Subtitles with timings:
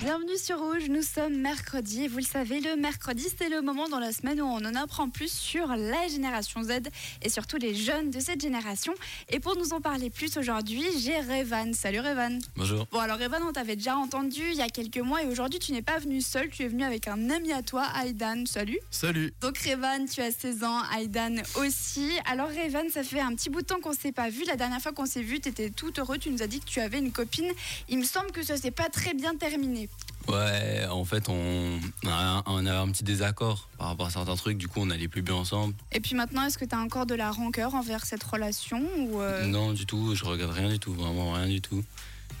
[0.00, 3.86] Bienvenue sur Rouge, nous sommes mercredi et vous le savez, le mercredi c'est le moment
[3.86, 6.88] dans la semaine où on en apprend plus sur la génération Z
[7.20, 8.94] et surtout les jeunes de cette génération.
[9.28, 11.74] Et pour nous en parler plus aujourd'hui, j'ai Revan.
[11.74, 12.38] Salut Revan.
[12.56, 12.86] Bonjour.
[12.90, 15.72] Bon alors Revan, on t'avait déjà entendu il y a quelques mois et aujourd'hui tu
[15.72, 18.46] n'es pas venu seul, tu es venu avec un ami à toi, Aidan.
[18.46, 18.78] Salut.
[18.90, 19.34] Salut.
[19.42, 22.08] Donc Revan, tu as 16 ans, Aidan aussi.
[22.24, 24.44] Alors Revan, ça fait un petit bout de temps qu'on s'est pas vu.
[24.44, 26.64] La dernière fois qu'on s'est vu, tu étais tout heureux, tu nous as dit que
[26.64, 27.52] tu avais une copine.
[27.90, 29.88] Il me semble que ça s'est pas très bien terminé.
[30.28, 34.58] Ouais, en fait, on, a, on avait un petit désaccord par rapport à certains trucs,
[34.58, 35.74] du coup, on n'allait plus bien ensemble.
[35.92, 39.20] Et puis maintenant, est-ce que tu as encore de la rancœur envers cette relation ou
[39.20, 41.82] euh, Non, du tout, je regarde rien du tout, vraiment rien du tout.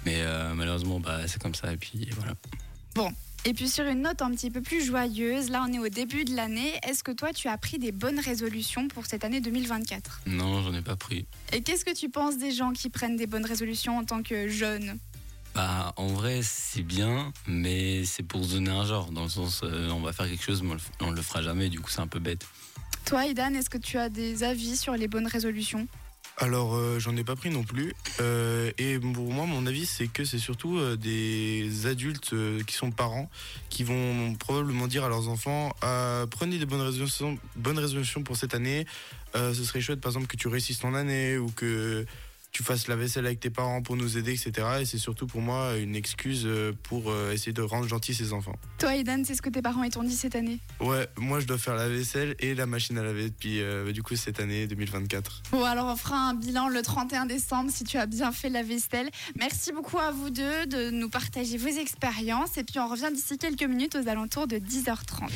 [0.04, 2.34] Mais euh, malheureusement, bah, c'est comme ça, et puis voilà.
[2.94, 3.10] Bon.
[3.46, 6.26] Et puis sur une note un petit peu plus joyeuse, là on est au début
[6.26, 10.20] de l'année, est-ce que toi tu as pris des bonnes résolutions pour cette année 2024
[10.26, 11.24] Non, j'en ai pas pris.
[11.54, 14.46] Et qu'est-ce que tu penses des gens qui prennent des bonnes résolutions en tant que
[14.46, 14.98] jeunes?
[15.54, 19.62] Bah, en vrai, c'est bien, mais c'est pour se donner un genre, dans le sens,
[19.64, 22.06] euh, on va faire quelque chose, mais on le, fera jamais, du coup, c'est un
[22.06, 22.46] peu bête.
[23.04, 25.88] Toi Idan, est-ce que tu as des avis sur les bonnes résolutions?
[26.42, 27.92] Alors, euh, j'en ai pas pris non plus.
[28.20, 32.74] Euh, et pour moi, mon avis, c'est que c'est surtout euh, des adultes euh, qui
[32.74, 33.28] sont parents
[33.68, 38.36] qui vont probablement dire à leurs enfants euh, prenez des bonnes résolutions, bonnes résolutions pour
[38.36, 38.86] cette année.
[39.36, 42.06] Euh, ce serait chouette, par exemple, que tu réussisses ton année ou que
[42.60, 44.68] tu fasses la vaisselle avec tes parents pour nous aider, etc.
[44.82, 48.34] Et c'est surtout pour moi une excuse euh, pour euh, essayer de rendre gentils ses
[48.34, 48.54] enfants.
[48.76, 50.58] Toi Idan, c'est ce que tes parents t'ont dit cette année?
[50.78, 54.02] Ouais, moi, je dois faire la vaisselle et la machine à laver depuis, euh, du
[54.02, 55.42] coup, cette année 2024.
[55.52, 58.62] Bon, alors on fera un bilan le 31 décembre si tu as bien fait la
[58.62, 59.08] vaisselle.
[59.38, 63.38] Merci beaucoup à vous deux de nous partager vos expériences et puis on revient d'ici
[63.38, 65.30] quelques minutes aux alentours de 10h30.